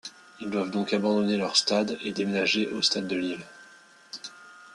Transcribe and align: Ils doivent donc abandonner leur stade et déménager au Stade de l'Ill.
Ils 0.39 0.49
doivent 0.49 0.71
donc 0.71 0.93
abandonner 0.95 1.37
leur 1.37 1.55
stade 1.55 1.99
et 2.03 2.11
déménager 2.11 2.67
au 2.69 2.81
Stade 2.81 3.07
de 3.07 3.15
l'Ill. 3.17 3.39